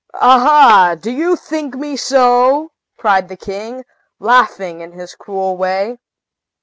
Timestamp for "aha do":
0.15-1.11